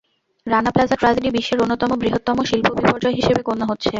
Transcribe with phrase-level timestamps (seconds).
[0.47, 3.89] Rana Plaza tragedy বিশ্বের অন্যতম বৃহত্তম শিল্প বিপর্যয় হিসেবে গণ্য হচ্ছে।